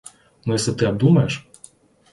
Но 0.45 0.53
если 0.53 0.71
ты 0.71 0.87
обдумаешь... 0.87 1.47